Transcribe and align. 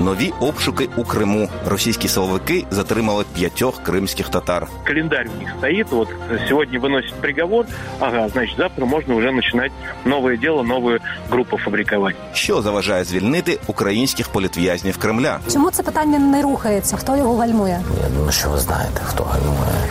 Нові 0.00 0.32
обшуки 0.40 0.88
у 0.96 1.04
Криму. 1.04 1.48
Російські 1.66 2.08
силовики 2.08 2.64
затримали 2.70 3.24
п'ятьох 3.34 3.82
кримських 3.82 4.28
татар. 4.28 4.66
Календарь 4.84 5.26
у 5.36 5.40
них 5.40 5.48
стоит. 5.58 5.90
Вот 5.90 6.08
сегодня 6.48 6.80
выносит 6.80 7.14
приговор. 7.20 7.66
Ага, 7.98 8.28
значит, 8.28 8.56
завтра 8.56 8.86
можно 8.86 9.14
уже 9.14 9.32
начинать 9.32 9.72
новое 10.04 10.36
дело, 10.36 10.62
новую 10.62 11.00
группу 11.30 11.58
фабриковать. 11.58 12.16
Що 12.32 12.62
заважає 12.62 13.04
звільнити 13.04 13.58
українських 13.66 14.28
політв'язнів 14.28 14.96
Кремля? 14.96 15.38
Чому 15.52 15.70
це 15.70 15.82
питання 15.82 16.18
не 16.18 16.42
рухається? 16.42 16.96
Хто 16.96 17.16
його 17.16 17.36
гальмує? 17.36 17.80
Я 18.02 18.08
думаю, 18.08 18.32
що 18.32 18.48
ви 18.48 18.58
знаєте, 18.58 19.00
хто 19.04 19.24
гальмує. 19.24 19.90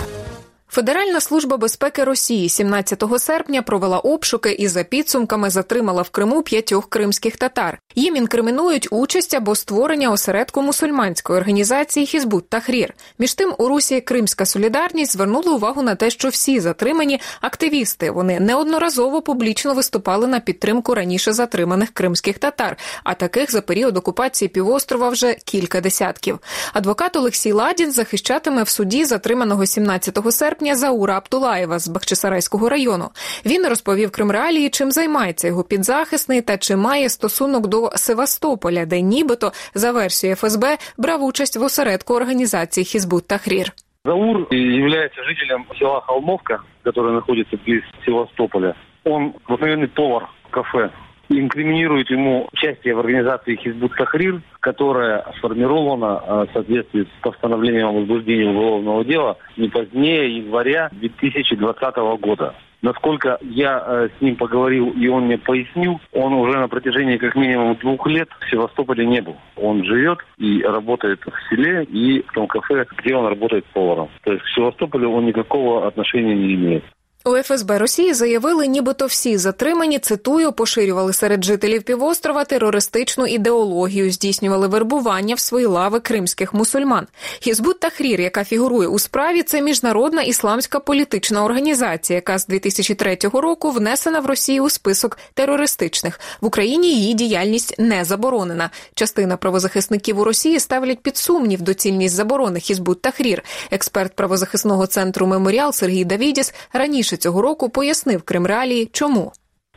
Федеральна 0.72 1.20
служба 1.20 1.58
безпеки 1.58 2.04
Росії 2.04 2.50
17 2.50 3.04
серпня 3.18 3.62
провела 3.62 4.00
обшуки 4.00 4.52
і 4.52 4.68
за 4.68 4.84
підсумками 4.84 5.50
затримала 5.50 6.02
в 6.02 6.10
Криму 6.10 6.44
п'ятьох 6.44 6.90
кримських 6.90 7.38
татар. 7.38 7.80
Їм 7.96 8.16
інкримінують 8.16 8.88
участь 8.92 9.34
або 9.34 9.56
створення 9.56 10.12
осередку 10.12 10.62
мусульманської 10.62 11.40
організації 11.40 12.06
Хізбут 12.06 12.50
Тахрір. 12.50 12.94
Між 13.20 13.34
тим 13.34 13.54
у 13.58 13.68
Русі 13.68 14.02
Кримська 14.02 14.46
солідарність 14.46 15.12
звернула 15.14 15.52
увагу 15.52 15.82
на 15.82 15.96
те, 15.96 16.10
що 16.10 16.30
всі 16.30 16.60
затримані 16.60 17.22
активісти. 17.42 18.12
Вони 18.12 18.40
неодноразово 18.40 19.22
публічно 19.22 19.74
виступали 19.74 20.28
на 20.28 20.40
підтримку 20.40 20.96
раніше 20.96 21.34
затриманих 21.34 21.90
кримських 21.90 22.40
татар. 22.40 22.78
А 23.04 23.14
таких 23.14 23.52
за 23.52 23.62
період 23.62 23.98
окупації 23.98 24.50
півострова 24.50 25.10
вже 25.10 25.34
кілька 25.34 25.82
десятків. 25.82 26.40
Адвокат 26.74 27.16
Олексій 27.16 27.52
Ладін 27.52 27.92
захищатиме 27.92 28.64
в 28.64 28.70
суді 28.70 29.06
затриманого 29.06 29.66
17 29.66 30.20
серпня 30.32 30.59
серпня 30.60 30.76
Заура 30.76 31.18
Аптулаєва 31.18 31.80
з 31.80 31.88
Бахчисарайського 31.88 32.70
району. 32.70 33.06
Він 33.46 33.68
розповів 33.68 34.12
Кримреалії, 34.12 34.70
чим 34.70 34.92
займається 34.92 35.48
його 35.48 35.64
підзахисний 35.64 36.42
та 36.42 36.58
чи 36.58 36.76
має 36.76 37.10
стосунок 37.10 37.68
до 37.68 37.90
Севастополя, 37.96 38.86
де 38.86 39.02
нібито 39.02 39.52
за 39.74 39.92
версією 39.92 40.36
ФСБ 40.36 40.78
брав 40.98 41.24
участь 41.24 41.58
в 41.58 41.64
осередку 41.64 42.14
організації 42.14 42.86
Хізбут 42.86 43.28
Тахрір. 43.28 43.74
Заур 44.06 44.48
является 44.52 45.24
жителем 45.24 45.66
села 45.80 46.02
Холмовка, 46.08 46.60
которое 46.84 47.14
находится 47.14 47.58
близ 47.66 47.84
Севастополя. 48.06 48.76
Он 49.04 49.34
обыкновенный 49.48 49.88
повар 49.88 50.30
кафе. 50.52 50.90
Инкриминирует 51.30 52.10
ему 52.10 52.48
участие 52.52 52.96
в 52.96 53.00
организации 53.00 53.56
Хизбут 53.56 53.96
Тахрир, 53.96 54.42
которая 54.60 55.26
сформирована 55.38 56.46
в 56.46 56.50
соответствии 56.54 57.04
с 57.04 57.22
постановлением 57.22 57.88
о 57.88 57.92
возбуждении 57.92 58.46
уголовного 58.46 59.06
дела 59.06 59.38
не 59.56 59.70
позднее 59.70 60.38
января 60.38 60.90
2020 60.92 61.96
года. 62.20 62.56
Насколько 62.82 63.38
я 63.42 63.84
э, 63.86 64.10
с 64.18 64.22
ним 64.22 64.38
поговорил 64.38 64.92
и 64.92 65.08
он 65.08 65.26
мне 65.26 65.38
пояснил, 65.38 66.00
он 66.14 66.34
уже 66.34 66.58
на 66.58 66.70
протяжении 66.70 67.18
как 67.18 67.36
минимум 67.36 67.76
двух 67.76 68.08
лет 68.08 68.30
в 68.40 68.50
Севастополе 68.50 69.06
не 69.06 69.22
был. 69.22 69.36
Он 69.58 69.84
живет 69.84 70.20
и 70.38 70.64
работает 70.64 71.20
в 71.26 71.50
селе 71.50 71.84
и 71.84 72.22
в 72.22 72.32
том 72.32 72.48
кафе, 72.48 72.86
где 72.98 73.16
он 73.16 73.28
работает 73.28 73.66
поваром. 73.66 74.10
То 74.24 74.32
есть 74.32 74.44
к 74.46 74.50
Севастополю 74.56 75.10
он 75.10 75.26
никакого 75.26 75.88
отношения 75.88 76.36
не 76.36 76.56
имеет. 76.56 76.86
У 77.30 77.44
ФСБ 77.44 77.78
Росії 77.78 78.14
заявили, 78.14 78.68
нібито 78.68 79.06
всі 79.06 79.38
затримані 79.38 80.00
цитую, 80.00 80.52
поширювали 80.52 81.14
серед 81.14 81.44
жителів 81.44 81.84
півострова 81.84 82.44
терористичну 82.44 83.28
ідеологію, 83.28 84.12
здійснювали 84.12 84.68
вербування 84.68 85.36
в 85.36 85.40
свої 85.40 85.66
лави 85.66 86.00
кримських 86.00 86.54
мусульман. 86.54 87.08
Хізбут 87.40 87.80
Тахрір, 87.80 88.22
яка 88.22 88.44
фігурує 88.44 88.88
у 88.88 89.00
справі, 89.00 89.44
це 89.44 89.62
міжнародна 89.62 90.22
ісламська 90.22 90.80
політична 90.80 91.44
організація, 91.44 92.18
яка 92.18 92.38
з 92.40 92.48
2003 92.48 93.18
року 93.34 93.72
внесена 93.72 94.20
в 94.20 94.26
Росію 94.26 94.64
у 94.64 94.70
список 94.70 95.18
терористичних. 95.34 96.20
В 96.42 96.46
Україні 96.46 96.94
її 96.94 97.14
діяльність 97.14 97.76
не 97.80 98.06
заборонена. 98.06 98.70
Частина 98.94 99.38
правозахисників 99.38 100.20
у 100.20 100.24
Росії 100.24 100.60
ставлять 100.60 101.00
під 101.00 101.18
сумнів 101.18 101.62
доцільність 101.62 102.16
заборони 102.16 102.60
Хізбут 102.60 103.02
Тахрір. 103.02 103.44
Експерт 103.72 104.16
правозахисного 104.16 104.88
центру 104.88 105.28
Меморіал 105.28 105.74
Сергій 105.74 106.06
Давідіс 106.06 106.54
раніше 106.74 107.19
цього 107.20 107.42
року 107.42 107.70
пояснив 107.70 108.22
Кримреалії, 108.22 108.90
чому. 108.92 109.32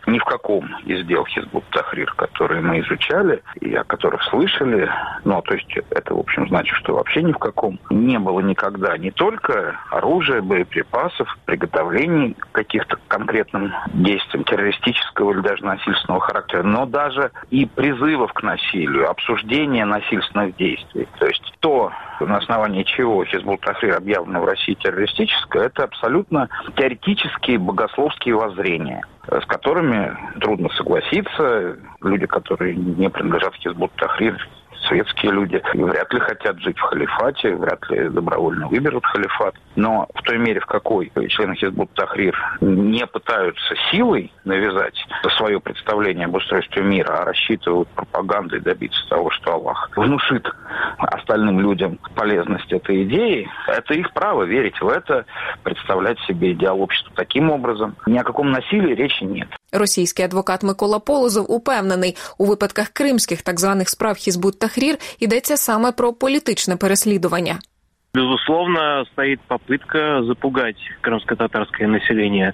Ни 0.06 0.18
в 0.18 0.24
каком 0.24 0.68
из 0.84 1.06
дел 1.06 1.24
Хизбут 1.26 1.64
Тахрир, 1.70 2.12
которые 2.14 2.60
мы 2.60 2.80
изучали 2.80 3.42
и 3.60 3.74
о 3.74 3.84
которых 3.84 4.22
слышали, 4.24 4.90
ну, 5.24 5.40
то 5.42 5.54
есть 5.54 5.72
это, 5.90 6.14
в 6.14 6.18
общем, 6.18 6.48
значит, 6.48 6.74
что 6.76 6.94
вообще 6.94 7.22
ни 7.22 7.32
в 7.32 7.38
каком 7.38 7.78
не 7.88 8.18
было 8.18 8.40
никогда. 8.40 8.98
Не 8.98 9.12
только 9.12 9.76
оружия, 9.90 10.42
боеприпасов, 10.42 11.38
приготовлений 11.44 12.36
каких-то 12.50 12.98
конкретным 13.08 13.72
действиям 13.92 14.44
террористического 14.44 15.32
или 15.32 15.40
даже 15.40 15.64
насильственного 15.64 16.20
характера, 16.20 16.62
но 16.64 16.86
даже 16.86 17.30
и 17.50 17.64
призывов 17.66 18.32
к 18.32 18.42
насилию, 18.42 19.08
обсуждения 19.08 19.84
насильственных 19.84 20.56
действий. 20.56 21.06
То 21.18 21.26
есть 21.26 21.54
то, 21.60 21.92
на 22.20 22.38
основании 22.38 22.82
чего 22.82 23.24
Хизбут 23.24 23.60
Тахрир 23.60 23.96
объявлено 23.96 24.40
в 24.40 24.46
России 24.46 24.74
террористическое, 24.74 25.66
это 25.66 25.84
абсолютно 25.84 26.48
теоретические 26.76 27.58
богословские 27.58 28.34
воззрения 28.34 29.02
с 29.26 29.46
которыми 29.46 30.16
трудно 30.40 30.68
согласиться. 30.70 31.78
Люди, 32.00 32.26
которые 32.26 32.74
не 32.74 33.08
принадлежат 33.08 33.54
Хизбут 33.54 33.92
Тахрир, 33.96 34.36
светские 34.91 35.31
люди 35.31 35.61
вряд 35.73 36.13
ли 36.13 36.19
хотят 36.19 36.59
жить 36.59 36.77
в 36.77 36.81
халифате, 36.81 37.55
вряд 37.55 37.89
ли 37.89 38.09
добровольно 38.09 38.67
выберут 38.67 39.05
халифат. 39.05 39.55
Но 39.75 40.07
в 40.13 40.21
той 40.23 40.37
мере, 40.37 40.59
в 40.59 40.65
какой 40.65 41.11
члены 41.29 41.55
Хизбут 41.55 41.91
Тахрир 41.93 42.35
не 42.61 43.05
пытаются 43.05 43.75
силой 43.91 44.31
навязать 44.45 44.95
свое 45.37 45.59
представление 45.59 46.25
об 46.25 46.35
устройстве 46.35 46.83
мира, 46.83 47.19
а 47.19 47.25
рассчитывают 47.25 47.89
пропагандой 47.89 48.59
добиться 48.59 48.99
того, 49.09 49.29
что 49.31 49.53
Аллах 49.53 49.89
внушит 49.95 50.47
остальным 50.97 51.59
людям 51.59 51.99
полезность 52.15 52.71
этой 52.71 53.03
идеи, 53.03 53.49
это 53.67 53.93
их 53.93 54.11
право 54.13 54.43
верить 54.43 54.79
в 54.81 54.87
это, 54.87 55.25
представлять 55.63 56.19
себе 56.21 56.53
идеал 56.53 56.81
общества 56.81 57.11
таким 57.15 57.51
образом. 57.51 57.95
Ни 58.05 58.17
о 58.17 58.23
каком 58.23 58.51
насилии 58.51 58.95
речи 58.95 59.23
нет. 59.23 59.49
Російський 59.71 60.25
адвокат 60.25 60.63
Микола 60.63 60.99
Полозов 60.99 61.45
упевнений, 61.49 62.15
у 62.37 62.45
випадках 62.45 62.89
кримських 62.89 63.41
так 63.41 63.59
званих 63.59 63.89
справ 63.89 64.15
Хізбут 64.15 64.59
Тахрір 64.59 64.80
йдеться 65.19 65.57
саме 65.57 65.91
про 65.91 66.13
політичне 66.13 66.75
переслідування. 66.75 67.59
Безусловно, 68.13 69.05
стоит 69.11 69.39
попытка 69.47 70.23
запугать 70.23 70.77
крымско-татарское 71.01 71.87
население 71.87 72.53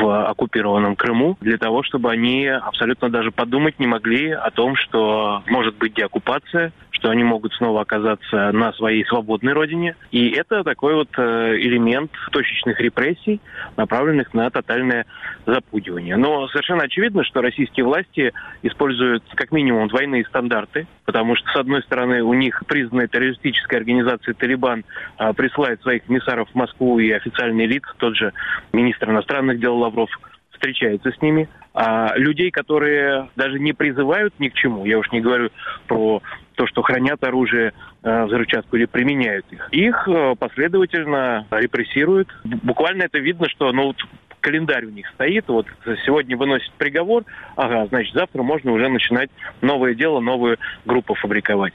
в 0.00 0.30
оккупированном 0.30 0.96
Крыму 0.96 1.36
для 1.40 1.56
того, 1.56 1.84
чтобы 1.84 2.10
они 2.10 2.48
абсолютно 2.48 3.10
даже 3.10 3.30
подумать 3.30 3.78
не 3.78 3.86
могли 3.86 4.32
о 4.32 4.50
том, 4.50 4.74
что 4.74 5.42
может 5.46 5.76
быть 5.78 5.94
деоккупация, 5.94 6.72
что 6.99 7.09
они 7.09 7.23
могут 7.23 7.53
снова 7.53 7.81
оказаться 7.81 8.51
на 8.51 8.73
своей 8.73 9.05
свободной 9.05 9.53
родине. 9.53 9.95
И 10.11 10.29
это 10.31 10.63
такой 10.63 10.95
вот 10.95 11.09
элемент 11.17 12.11
точечных 12.31 12.79
репрессий, 12.79 13.39
направленных 13.77 14.33
на 14.33 14.49
тотальное 14.49 15.05
запугивание. 15.45 16.17
Но 16.17 16.47
совершенно 16.49 16.83
очевидно, 16.83 17.23
что 17.23 17.41
российские 17.41 17.85
власти 17.85 18.33
используют 18.61 19.23
как 19.35 19.51
минимум 19.51 19.87
двойные 19.87 20.25
стандарты, 20.25 20.87
потому 21.05 21.35
что, 21.35 21.49
с 21.51 21.55
одной 21.55 21.81
стороны, 21.83 22.21
у 22.21 22.33
них 22.33 22.63
признанная 22.67 23.07
террористическая 23.07 23.79
организация 23.79 24.33
«Талибан» 24.33 24.83
присылает 25.35 25.81
своих 25.81 26.03
комиссаров 26.03 26.49
в 26.49 26.55
Москву 26.55 26.99
и 26.99 27.09
официальные 27.11 27.67
лица, 27.67 27.89
тот 27.97 28.15
же 28.15 28.33
министр 28.73 29.11
иностранных 29.11 29.59
дел 29.59 29.77
Лавров 29.77 30.09
встречается 30.51 31.11
с 31.11 31.21
ними. 31.21 31.47
А 31.73 32.13
людей, 32.17 32.51
которые 32.51 33.29
даже 33.37 33.59
не 33.59 33.71
призывают 33.73 34.33
ни 34.39 34.49
к 34.49 34.53
чему, 34.55 34.85
я 34.85 34.97
уж 34.97 35.09
не 35.11 35.21
говорю 35.21 35.49
про 35.87 36.21
то, 36.59 36.67
что 36.67 36.81
хранят 36.81 37.23
оружие, 37.23 37.71
взрывчатку 38.03 38.75
или 38.75 38.83
применяют 38.83 39.45
их, 39.49 39.69
их 39.71 40.09
последовательно 40.37 41.47
репрессируют. 41.51 42.27
Буквально 42.43 43.03
это 43.03 43.17
видно, 43.17 43.47
что 43.47 43.71
ну, 43.71 43.87
вот 43.87 43.95
календарь 44.41 44.83
у 44.83 44.89
них 44.89 45.07
стоит, 45.13 45.47
вот 45.47 45.67
сегодня 46.05 46.35
выносит 46.35 46.73
приговор, 46.73 47.23
ага, 47.55 47.87
значит, 47.87 48.13
завтра 48.13 48.43
можно 48.43 48.73
уже 48.73 48.89
начинать 48.89 49.29
новое 49.61 49.93
дело, 49.95 50.19
новую 50.19 50.57
группу 50.85 51.13
фабриковать. 51.13 51.73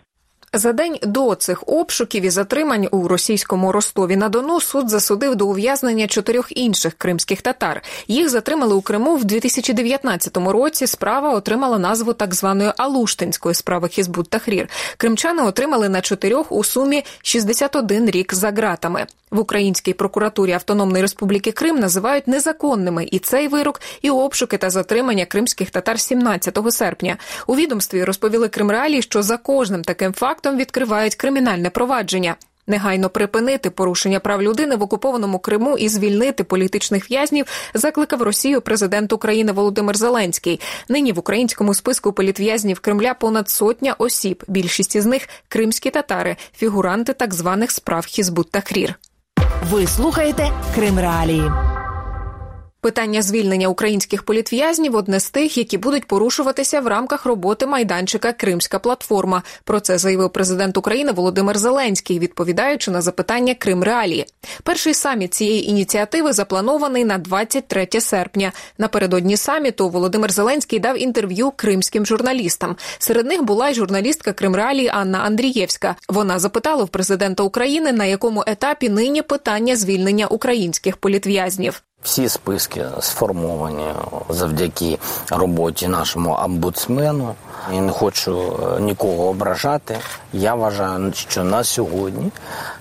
За 0.56 0.72
день 0.72 0.98
до 1.02 1.34
цих 1.34 1.64
обшуків 1.66 2.24
і 2.24 2.30
затримань 2.30 2.88
у 2.90 3.08
російському 3.08 3.72
Ростові 3.72 4.16
на 4.16 4.28
Дону 4.28 4.60
суд 4.60 4.90
засудив 4.90 5.34
до 5.34 5.46
ув'язнення 5.46 6.06
чотирьох 6.06 6.56
інших 6.56 6.94
кримських 6.94 7.42
татар. 7.42 7.82
Їх 8.08 8.28
затримали 8.28 8.74
у 8.74 8.80
Криму 8.80 9.16
в 9.16 9.24
2019 9.24 10.36
році. 10.36 10.86
Справа 10.86 11.34
отримала 11.34 11.78
назву 11.78 12.12
так 12.12 12.34
званої 12.34 12.72
Алуштинської 12.76 13.54
справи 13.54 13.88
Хізбут 13.88 14.30
Тахрір. 14.30 14.68
Кримчани 14.96 15.42
отримали 15.42 15.88
на 15.88 16.00
чотирьох 16.00 16.52
у 16.52 16.64
сумі 16.64 17.04
61 17.22 18.10
рік 18.10 18.34
за 18.34 18.50
ґратами. 18.50 19.06
В 19.34 19.38
Українській 19.38 19.92
прокуратурі 19.92 20.52
Автономної 20.52 21.02
Республіки 21.02 21.52
Крим 21.52 21.78
називають 21.78 22.28
незаконними 22.28 23.08
і 23.10 23.18
цей 23.18 23.48
вирок, 23.48 23.80
і 24.02 24.10
обшуки 24.10 24.58
та 24.58 24.70
затримання 24.70 25.24
кримських 25.24 25.70
татар 25.70 26.00
17 26.00 26.58
серпня. 26.70 27.16
У 27.46 27.56
відомстві 27.56 28.04
розповіли 28.04 28.48
Кримреалії, 28.48 29.02
що 29.02 29.22
за 29.22 29.36
кожним 29.36 29.82
таким 29.82 30.12
фактом 30.12 30.43
відкривають 30.52 31.14
кримінальне 31.14 31.70
провадження. 31.70 32.36
Негайно 32.66 33.10
припинити 33.10 33.70
порушення 33.70 34.20
прав 34.20 34.42
людини 34.42 34.76
в 34.76 34.82
окупованому 34.82 35.38
Криму 35.38 35.78
і 35.78 35.88
звільнити 35.88 36.44
політичних 36.44 37.10
в'язнів 37.10 37.46
закликав 37.74 38.22
Росію 38.22 38.60
президент 38.60 39.12
України 39.12 39.52
Володимир 39.52 39.96
Зеленський. 39.96 40.60
Нині 40.88 41.12
в 41.12 41.18
українському 41.18 41.74
списку 41.74 42.12
політв'язнів 42.12 42.80
Кремля 42.80 43.14
понад 43.14 43.50
сотня 43.50 43.94
осіб. 43.98 44.44
Більшість 44.48 44.96
із 44.96 45.06
них 45.06 45.28
кримські 45.48 45.90
татари, 45.90 46.36
фігуранти 46.56 47.12
так 47.12 47.34
званих 47.34 47.70
справ 47.70 48.06
Хізбут 48.06 48.50
Тахрір. 48.50 48.94
Ви 49.70 49.86
слухаєте 49.86 50.50
Крим 50.74 50.98
Реалії. 50.98 51.50
Питання 52.84 53.22
звільнення 53.22 53.68
українських 53.68 54.22
політв'язнів 54.22 54.96
одне 54.96 55.20
з 55.20 55.30
тих, 55.30 55.58
які 55.58 55.78
будуть 55.78 56.04
порушуватися 56.04 56.80
в 56.80 56.86
рамках 56.86 57.26
роботи 57.26 57.66
майданчика 57.66 58.32
Кримська 58.32 58.78
платформа. 58.78 59.42
Про 59.64 59.80
це 59.80 59.98
заявив 59.98 60.30
президент 60.30 60.76
України 60.76 61.12
Володимир 61.12 61.58
Зеленський, 61.58 62.18
відповідаючи 62.18 62.90
на 62.90 63.02
запитання 63.02 63.54
Крим 63.54 63.82
Реалії. 63.82 64.26
Перший 64.62 64.94
саміт 64.94 65.34
цієї 65.34 65.70
ініціативи 65.70 66.32
запланований 66.32 67.04
на 67.04 67.18
23 67.18 67.88
серпня. 68.00 68.52
Напередодні 68.78 69.36
саміту 69.36 69.88
Володимир 69.88 70.32
Зеленський 70.32 70.78
дав 70.78 71.02
інтерв'ю 71.02 71.52
кримським 71.56 72.06
журналістам. 72.06 72.76
Серед 72.98 73.26
них 73.26 73.42
була 73.42 73.68
й 73.68 73.74
журналістка 73.74 74.32
Крим 74.32 74.56
Реалії 74.56 74.88
Анна 74.88 75.18
Андрієвська. 75.18 75.96
Вона 76.08 76.38
запитала 76.38 76.84
в 76.84 76.88
президента 76.88 77.42
України, 77.42 77.92
на 77.92 78.04
якому 78.04 78.44
етапі 78.46 78.88
нині 78.88 79.22
питання 79.22 79.76
звільнення 79.76 80.26
українських 80.26 80.96
політв'язнів. 80.96 81.82
Всі 82.04 82.28
списки 82.28 82.84
сформовані 83.00 83.86
завдяки 84.28 84.98
роботі 85.30 85.88
нашому 85.88 86.38
омбудсмену. 86.44 87.34
Я 87.72 87.80
не 87.80 87.92
хочу 87.92 88.60
е, 88.76 88.80
нікого 88.80 89.28
ображати. 89.28 89.98
Я 90.32 90.54
вважаю, 90.54 91.12
що 91.14 91.44
на 91.44 91.64
сьогодні, 91.64 92.30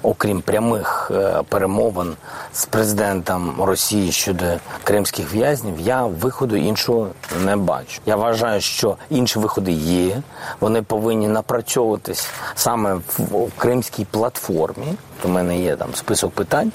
окрім 0.02 0.42
прямих 0.42 1.12
е, 1.16 1.42
перемовин 1.50 2.14
з 2.54 2.66
президентом 2.66 3.62
Росії 3.62 4.12
щодо 4.12 4.46
кримських 4.84 5.34
в'язнів, 5.34 5.80
я 5.80 6.06
виходу 6.06 6.56
іншого 6.56 7.08
не 7.46 7.56
бачу. 7.56 8.02
Я 8.06 8.16
вважаю, 8.16 8.62
що 8.62 8.98
інші 9.10 9.40
виходи 9.40 9.72
є. 9.72 10.22
Вони 10.60 10.81
повинні 10.81 11.28
напрацьовуватись 11.28 12.30
саме 12.56 12.94
в 13.18 13.52
кримській 13.58 14.06
платформі. 14.06 14.88
У 15.24 15.28
мене 15.28 15.60
є 15.60 15.76
там 15.76 15.96
список 15.96 16.31
питань, 16.31 16.72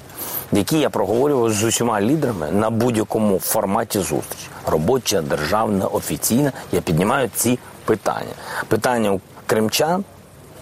які 0.53 0.79
я 0.79 0.91
проговорював 0.91 1.53
з 1.53 1.65
усіма 1.65 2.01
лідерами 2.01 2.51
на 2.51 2.71
будь-якому 2.71 3.39
форматі 3.39 3.99
зустрічі. 3.99 4.49
Робоча, 4.67 5.23
державна, 5.23 5.87
офіційна. 5.87 6.53
Я 6.73 6.81
піднімаю 6.81 7.31
ці 7.35 7.59
питання. 7.89 8.35
Питання 8.69 9.13
у 9.13 9.21
кримчан 9.47 10.05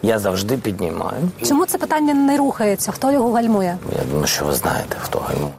я 0.03 0.19
завжди 0.19 0.57
піднімаю. 0.57 1.31
Чому 1.49 1.67
це 1.67 1.79
питання 1.79 2.15
не 2.15 2.37
рухається? 2.37 2.93
Хто 2.93 3.13
його 3.13 3.33
гальмує? 3.33 3.79
Я 3.99 4.05
думаю, 4.05 4.27
що 4.27 4.45
ви 4.45 4.55
знаєте, 4.55 4.97
хто 5.01 5.19
гальмує. 5.19 5.53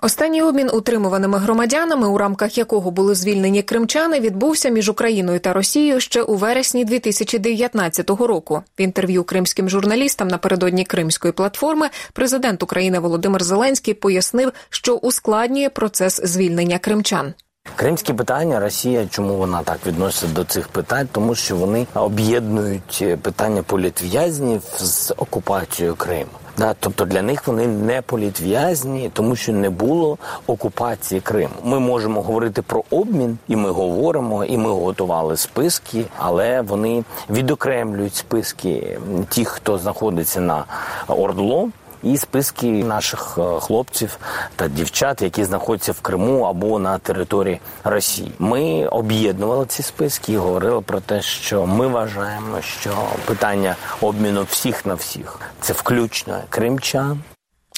Останній 0.00 0.42
обмін 0.42 0.70
утримуваними 0.72 1.38
громадянами, 1.38 2.08
у 2.08 2.18
рамках 2.18 2.58
якого 2.58 2.90
були 2.90 3.14
звільнені 3.14 3.62
кримчани, 3.62 4.20
відбувся 4.20 4.68
між 4.68 4.88
Україною 4.88 5.40
та 5.40 5.52
Росією 5.52 6.00
ще 6.00 6.22
у 6.22 6.34
вересні 6.34 6.84
2019 6.84 8.10
року. 8.10 8.62
В 8.78 8.80
інтерв'ю 8.80 9.24
кримським 9.24 9.68
журналістам 9.68 10.28
напередодні 10.28 10.84
кримської 10.84 11.32
платформи 11.32 11.88
президент 12.12 12.62
України 12.62 12.98
Володимир 12.98 13.44
Зеленський 13.44 13.94
пояснив, 13.94 14.52
що 14.70 14.94
ускладнює 14.94 15.68
процес 15.68 16.20
звільнення 16.24 16.78
кримчан. 16.78 17.34
Кримські 17.76 18.12
питання 18.12 18.60
Росія, 18.60 19.06
чому 19.06 19.34
вона 19.34 19.62
так 19.62 19.78
відноситься 19.86 20.26
до 20.34 20.44
цих 20.44 20.68
питань? 20.68 21.08
Тому 21.12 21.34
що 21.34 21.56
вони 21.56 21.86
об'єднують 21.94 23.04
питання 23.22 23.62
політв'язнів 23.62 24.62
з 24.78 25.14
окупацією 25.16 25.94
Криму. 25.94 26.30
Да, 26.58 26.74
тобто 26.80 27.04
для 27.04 27.22
них 27.22 27.46
вони 27.46 27.66
не 27.66 28.02
політв'язні, 28.02 29.10
тому 29.12 29.36
що 29.36 29.52
не 29.52 29.70
було 29.70 30.18
окупації 30.46 31.20
Криму. 31.20 31.54
Ми 31.64 31.80
можемо 31.80 32.22
говорити 32.22 32.62
про 32.62 32.84
обмін, 32.90 33.38
і 33.48 33.56
ми 33.56 33.70
говоримо, 33.70 34.44
і 34.44 34.58
ми 34.58 34.70
готували 34.70 35.36
списки, 35.36 36.04
але 36.16 36.60
вони 36.60 37.04
відокремлюють 37.30 38.14
списки 38.14 38.98
тих, 39.28 39.48
хто 39.48 39.78
знаходиться 39.78 40.40
на 40.40 40.64
Ордло 41.08 41.68
і 42.04 42.16
списки 42.16 42.66
наших 42.66 43.38
е, 43.38 43.60
хлопців 43.60 44.18
та 44.56 44.68
дівчат, 44.68 45.22
які 45.22 45.44
знаходяться 45.44 45.92
в 45.92 46.00
Криму 46.00 46.42
або 46.42 46.78
на 46.78 46.98
території 46.98 47.60
Росії. 47.84 48.32
Ми 48.38 48.86
об'єднували 48.86 49.66
ці 49.66 49.82
списки 49.82 50.32
і 50.32 50.36
говорили 50.36 50.80
про 50.80 51.00
те, 51.00 51.22
що 51.22 51.66
ми 51.66 51.86
вважаємо, 51.86 52.60
що 52.60 52.90
питання 53.24 53.76
обміну 54.00 54.42
всіх 54.50 54.86
на 54.86 54.94
всіх 54.94 55.40
це 55.60 55.72
включно 55.72 56.40
кримчан. 56.48 57.22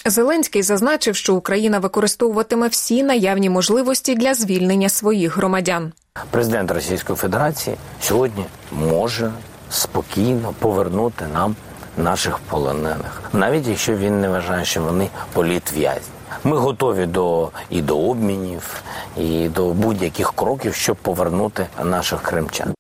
Зеленський 0.05 0.63
зазначив, 0.63 1.17
що 1.17 1.35
Україна 1.35 1.79
використовуватиме 1.79 2.69
всі 2.69 3.03
наявні 3.03 3.51
можливості 3.51 4.15
для 4.15 4.35
звільнення 4.35 4.89
своїх 4.89 5.37
громадян. 5.37 5.93
Президент 6.31 6.71
Російської 6.71 7.17
Федерації 7.17 7.77
сьогодні 8.01 8.45
може 8.73 9.33
спокійно 9.71 10.55
повернути 10.59 11.25
нам 11.35 11.57
наших 11.97 12.39
полонених, 12.39 13.23
навіть 13.33 13.67
якщо 13.67 13.97
він 13.97 14.21
не 14.21 14.29
вважає, 14.29 14.65
що 14.65 14.83
вони 14.83 15.09
політв'язні. 15.33 16.13
Ми 16.45 16.57
готові 16.57 17.07
до 17.07 17.49
і 17.71 17.83
до 17.83 17.99
обмінів, 17.99 18.83
і 19.17 19.49
до 19.49 19.73
будь-яких 19.73 20.33
кроків, 20.33 20.75
щоб 20.75 20.97
повернути 20.97 21.67
наших 21.85 22.23
кримчан. 22.23 22.75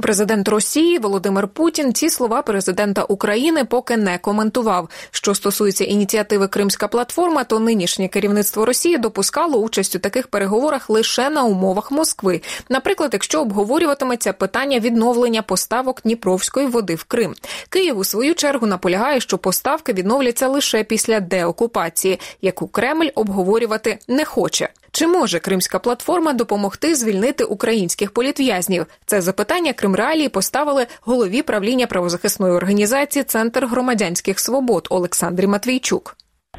Президент 0.00 0.48
Росії 0.48 0.98
Володимир 0.98 1.48
Путін 1.48 1.94
ці 1.94 2.10
слова 2.10 2.42
президента 2.42 3.02
України 3.02 3.64
поки 3.64 3.96
не 3.96 4.18
коментував. 4.18 4.88
Що 5.10 5.34
стосується 5.34 5.84
ініціативи 5.84 6.48
Кримська 6.48 6.88
платформа, 6.88 7.44
то 7.44 7.60
нинішнє 7.60 8.08
керівництво 8.08 8.64
Росії 8.64 8.98
допускало 8.98 9.58
участь 9.58 9.96
у 9.96 9.98
таких 9.98 10.28
переговорах 10.28 10.90
лише 10.90 11.30
на 11.30 11.44
умовах 11.44 11.90
Москви. 11.90 12.40
Наприклад, 12.68 13.10
якщо 13.12 13.40
обговорюватиметься 13.40 14.32
питання 14.32 14.78
відновлення 14.78 15.42
поставок 15.42 16.02
Дніпровської 16.02 16.66
води 16.66 16.94
в 16.94 17.04
Крим, 17.04 17.34
Київ 17.68 17.98
у 17.98 18.04
свою 18.04 18.34
чергу 18.34 18.66
наполягає, 18.66 19.20
що 19.20 19.38
поставки 19.38 19.92
відновляться 19.92 20.48
лише 20.48 20.84
після 20.84 21.20
деокупації, 21.20 22.20
яку 22.42 22.68
Кремль 22.68 23.08
обговорювати 23.14 23.98
не 24.08 24.24
хоче. 24.24 24.68
Чи 24.92 25.06
може 25.06 25.38
Кримська 25.38 25.78
платформа 25.78 26.32
допомогти 26.32 26.94
звільнити 26.94 27.44
українських 27.44 28.10
політв'язнів? 28.10 28.86
Це 29.06 29.20
запитання 29.20 29.72
Кримреалії 29.90 30.28
поставили 30.28 30.86
голові 31.00 31.42
правління 31.42 31.86
правозахисної 31.86 32.52
організації 32.52 33.24
Центр 33.24 33.66
громадянських 33.66 34.40
свобод 34.40 34.86
Олександрі 34.90 35.46
Матвійчук. 35.46 36.16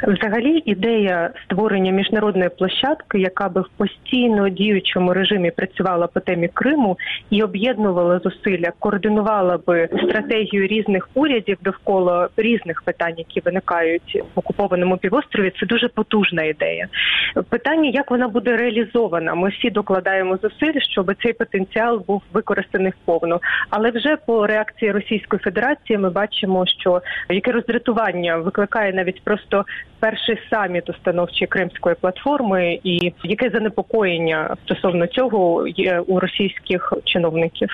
Взагалі, 0.07 0.61
ідея 0.65 1.29
створення 1.45 1.91
міжнародної 1.91 2.49
площадки, 2.49 3.19
яка 3.19 3.49
би 3.49 3.61
в 3.61 3.69
постійно 3.77 4.49
діючому 4.49 5.13
режимі 5.13 5.51
працювала 5.51 6.07
по 6.07 6.19
темі 6.19 6.47
Криму 6.53 6.97
і 7.29 7.43
об'єднувала 7.43 8.19
зусилля, 8.19 8.71
координувала 8.79 9.59
би 9.67 9.89
стратегію 10.07 10.67
різних 10.67 11.09
урядів 11.13 11.57
довкола 11.63 12.29
різних 12.37 12.81
питань, 12.81 13.13
які 13.17 13.39
виникають 13.39 14.23
в 14.35 14.39
окупованому 14.39 14.97
півострові, 14.97 15.53
це 15.59 15.65
дуже 15.65 15.87
потужна 15.87 16.43
ідея. 16.43 16.87
Питання, 17.49 17.89
як 17.89 18.11
вона 18.11 18.27
буде 18.27 18.57
реалізована, 18.57 19.35
ми 19.35 19.49
всі 19.49 19.69
докладаємо 19.69 20.37
зусиль, 20.37 20.79
щоб 20.91 21.11
цей 21.23 21.33
потенціал 21.33 22.03
був 22.07 22.21
використаний 22.33 22.91
вповну. 22.91 23.39
Але 23.69 23.91
вже 23.91 24.17
по 24.25 24.47
реакції 24.47 24.91
Російської 24.91 25.39
Федерації 25.39 25.97
ми 25.97 26.09
бачимо, 26.09 26.65
що 26.79 27.01
яке 27.29 27.51
роздратування 27.51 28.37
викликає 28.37 28.93
навіть 28.93 29.23
просто 29.23 29.65
перший 29.99 30.39
саміт 30.49 30.89
установчої 30.89 31.47
кримської 31.47 31.95
платформи, 31.95 32.79
і 32.83 33.13
яке 33.23 33.49
занепокоєння 33.49 34.55
стосовно 34.65 35.07
цього 35.07 35.67
є 35.67 35.99
у 36.07 36.19
російських 36.19 36.93
чиновників. 37.05 37.69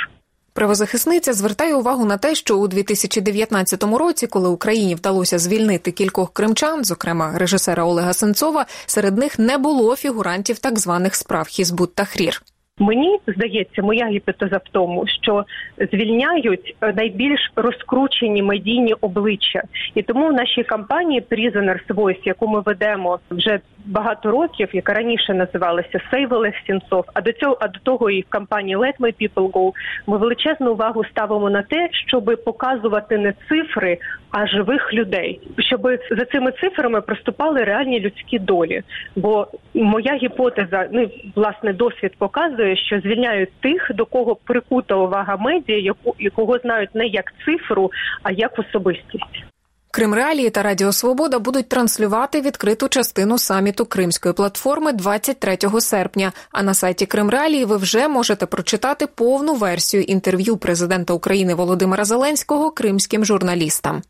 Правозахисниця 0.54 1.34
звертає 1.34 1.76
увагу 1.76 2.06
на 2.06 2.18
те, 2.18 2.36
що 2.36 2.58
у 2.58 2.68
2019 2.68 3.84
році, 3.84 4.28
коли 4.28 4.50
Україні 4.50 4.96
вдалося 4.96 5.40
звільнити 5.40 5.92
кількох 5.92 6.34
кримчан, 6.34 6.86
зокрема 6.86 7.34
режисера 7.38 7.84
Олега 7.84 8.14
Сенцова, 8.14 8.66
серед 8.86 9.18
них 9.18 9.40
не 9.40 9.58
було 9.58 9.96
фігурантів 9.96 10.60
так 10.60 10.80
званих 10.80 11.16
справ 11.16 11.48
Хізбут 11.48 11.96
Тахрір. 11.96 12.42
Мені 12.80 13.20
здається, 13.28 13.82
моя 13.82 14.08
гіпотеза 14.08 14.58
в 14.58 14.70
тому, 14.72 15.06
що 15.08 15.46
звільняють 15.92 16.76
найбільш 16.96 17.52
розкручені 17.56 18.44
медійні 18.44 18.94
обличчя, 18.94 19.62
і 19.96 20.02
тому 20.02 20.28
в 20.28 20.34
нашій 20.34 20.64
кампанії 20.64 21.24
Prisoners 21.32 21.88
Voice, 21.88 22.22
яку 22.26 22.48
ми 22.48 22.62
ведемо 22.62 23.20
вже 23.32 23.60
багато 23.86 24.32
років, 24.32 24.70
яка 24.74 24.94
раніше 24.94 25.34
називалася 25.34 26.02
Save 26.14 26.34
Олег 26.34 26.54
Сінцов, 26.68 27.06
а 27.14 27.22
до 27.22 27.32
цього, 27.32 27.58
а 27.62 27.68
до 27.68 27.80
того 27.80 28.10
і 28.10 28.22
в 28.22 28.30
кампанії 28.30 28.78
Let 28.78 28.98
My 29.00 29.14
People 29.22 29.52
Go, 29.52 29.72
ми 30.08 30.18
величезну 30.18 30.72
увагу 30.72 31.04
ставимо 31.06 31.50
на 31.50 31.62
те, 31.62 31.90
щоб 31.92 32.44
показувати 32.46 33.18
не 33.18 33.34
цифри, 33.50 33.98
а 34.32 34.48
живих 34.48 34.94
людей, 34.94 35.40
щоб 35.58 35.82
за 36.12 36.26
цими 36.26 36.52
цифрами 36.52 37.02
проступали 37.02 37.64
реальні 37.64 38.00
людські 38.00 38.40
долі. 38.40 38.82
Бо 39.16 39.48
моя 39.74 40.16
гіпотеза, 40.16 40.88
ну 40.92 41.10
власне 41.36 41.74
досвід 41.74 42.12
показує, 42.18 42.67
що 42.76 43.00
звільняють 43.00 43.50
тих, 43.62 43.92
до 43.96 44.06
кого 44.06 44.36
прикута 44.36 44.96
увага 44.96 45.38
медіа, 45.38 45.78
яку 45.78 46.16
якого 46.20 46.58
знають 46.58 46.96
не 46.96 47.08
як 47.08 47.34
цифру, 47.46 47.92
а 48.24 48.32
як 48.32 48.60
особистість. 48.60 49.44
Крим 49.92 50.14
Реалії 50.14 50.50
та 50.50 50.64
Радіо 50.64 50.92
Свобода 50.92 51.40
будуть 51.40 51.70
транслювати 51.70 52.42
відкриту 52.42 52.88
частину 52.88 53.38
саміту 53.38 53.86
Кримської 53.86 54.34
платформи 54.34 54.94
23 54.94 55.58
серпня. 55.80 56.32
А 56.52 56.64
на 56.64 56.74
сайті 56.74 57.06
Крим 57.06 57.30
Реалії 57.30 57.66
ви 57.66 57.78
вже 57.78 58.08
можете 58.08 58.46
прочитати 58.46 59.08
повну 59.08 59.54
версію 59.54 60.04
інтерв'ю 60.04 60.58
президента 60.58 61.14
України 61.14 61.54
Володимира 61.54 62.06
Зеленського 62.06 62.72
кримським 62.72 63.26
журналістам. 63.26 64.02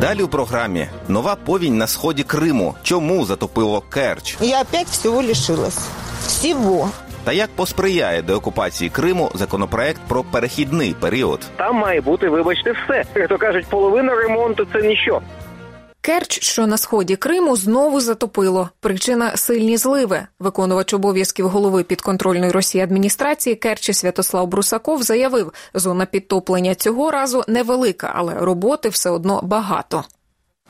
Далі 0.00 0.22
у 0.22 0.28
програмі 0.28 0.88
нова 1.08 1.36
повінь 1.36 1.78
на 1.78 1.86
сході 1.86 2.22
Криму. 2.22 2.74
Чому 2.82 3.24
затопило 3.24 3.80
Керч? 3.80 4.36
Я 4.40 4.60
опять 4.60 4.86
всього 4.86 5.22
лишилась. 5.22 5.78
Всього. 6.26 6.90
Та 7.24 7.32
як 7.32 7.50
посприяє 7.56 8.22
деокупації 8.22 8.90
Криму 8.90 9.30
законопроект 9.34 10.00
про 10.08 10.24
перехідний 10.24 10.94
період? 11.00 11.40
Там 11.56 11.76
має 11.76 12.00
бути, 12.00 12.28
вибачте, 12.28 12.72
все. 12.72 13.04
Як 13.14 13.28
то 13.28 13.38
кажуть, 13.38 13.66
половина 13.66 14.14
ремонту 14.14 14.66
це 14.72 14.82
ніщо. 14.82 15.20
Керч, 16.07 16.41
що 16.41 16.67
на 16.67 16.77
сході 16.77 17.15
Криму, 17.15 17.55
знову 17.55 18.01
затопило. 18.01 18.69
Причина 18.79 19.37
сильні 19.37 19.77
зливи. 19.77 20.27
Виконувач 20.39 20.93
обов'язків 20.93 21.47
голови 21.49 21.83
підконтрольної 21.83 22.51
Росії 22.51 22.83
адміністрації 22.83 23.55
Керчі 23.55 23.93
Святослав 23.93 24.47
Брусаков 24.47 25.03
заявив, 25.03 25.53
зона 25.73 26.05
підтоплення 26.05 26.75
цього 26.75 27.11
разу 27.11 27.43
невелика, 27.47 28.11
але 28.15 28.33
роботи 28.33 28.89
все 28.89 29.09
одно 29.09 29.39
багато. 29.43 30.03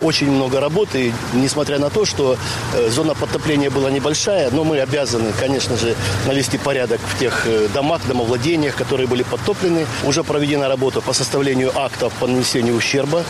Очень 0.01 0.31
много 0.31 0.59
работы, 0.59 1.13
несмотря 1.33 1.79
на 1.79 1.89
то, 1.89 2.03
что 2.05 2.35
э, 2.73 2.89
зона 2.89 3.13
подтопления 3.13 3.69
была 3.69 3.91
небольшая, 3.91 4.49
но 4.51 4.63
мы 4.63 4.79
обязаны, 4.79 5.31
конечно 5.39 5.77
же, 5.77 5.95
навести 6.27 6.57
порядок 6.57 6.99
в 6.99 7.19
тех 7.19 7.47
э, 7.47 7.67
домах, 7.73 8.01
домовладениях, 8.07 8.75
которые 8.75 9.07
были 9.07 9.23
подтоплены. 9.23 9.85
Уже 10.03 10.23
проведена 10.23 10.67
работа 10.67 10.99
по 10.99 11.13
составлению 11.13 11.71
актов 11.75 12.11
по 12.19 12.27
нанесению 12.27 12.75
ущерба. 12.75 13.23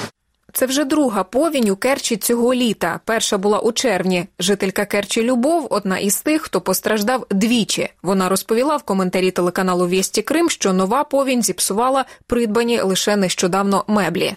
Це 0.58 0.66
вже 0.66 0.84
друга 0.84 1.24
повінь 1.24 1.68
у 1.68 1.76
Керчі 1.76 2.16
цього 2.16 2.54
літа. 2.54 3.00
Перша 3.04 3.38
була 3.38 3.58
у 3.58 3.72
червні. 3.72 4.26
Жителька 4.38 4.84
Керчі 4.84 5.22
Любов 5.22 5.66
одна 5.70 5.98
із 5.98 6.20
тих, 6.20 6.42
хто 6.42 6.60
постраждав 6.60 7.26
двічі. 7.30 7.88
Вона 8.02 8.28
розповіла 8.28 8.76
в 8.76 8.82
коментарі 8.82 9.30
телеканалу 9.30 9.88
Вєсті 9.88 10.22
Крим, 10.22 10.50
що 10.50 10.72
нова 10.72 11.04
повінь 11.04 11.42
зіпсувала 11.42 12.04
придбані 12.26 12.80
лише 12.80 13.16
нещодавно 13.16 13.84
меблі. 13.86 14.36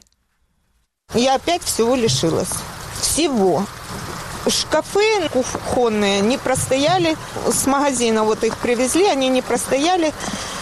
Я 1.15 1.35
опять 1.35 1.61
всього 1.61 1.97
лишилась. 1.97 2.53
Всего. 3.01 3.65
Шкафы 4.47 5.29
кухонные 5.31 6.21
не 6.21 6.37
простояли. 6.37 7.15
С 7.47 7.67
магазина 7.67 8.23
вот 8.23 8.43
их 8.43 8.57
привезли, 8.57 9.05
они 9.05 9.29
не 9.29 9.41
простояли 9.41 10.13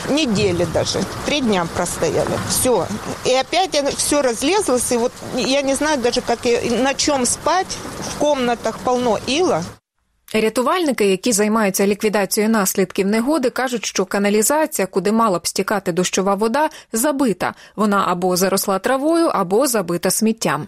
недели 0.10 0.66
даже. 0.74 1.02
Три 1.26 1.42
дня 1.42 1.68
простояли. 1.76 2.38
Все. 2.50 2.88
И 3.26 3.34
опять 3.34 3.72
все 3.96 4.22
разлезлось. 4.22 4.92
И 4.92 4.98
вот 4.98 5.12
я 5.36 5.62
не 5.62 5.76
знаю 5.76 6.00
даже, 6.00 6.22
как 6.22 6.46
и 6.46 6.70
на 6.70 6.94
чем 6.94 7.26
спать. 7.26 7.78
В 8.00 8.20
комнатах 8.20 8.80
полно 8.80 9.20
ила. 9.28 9.64
Рятувальники, 10.34 11.06
які 11.06 11.32
займаються 11.32 11.88
ліквідацією 11.88 12.54
наслідків 12.54 13.08
негоди, 13.08 13.50
кажуть, 13.50 13.86
що 13.86 14.06
каналізація, 14.06 14.88
куди 14.88 15.12
мала 15.12 15.40
б 15.40 15.48
стікати 15.48 15.92
дощова 15.92 16.36
вода, 16.36 16.70
забита. 16.94 17.54
Вона 17.76 18.04
або 18.08 18.38
заросла 18.38 18.80
травою, 18.80 19.28
або 19.28 19.68
забита 19.68 20.12
сміттям. 20.12 20.68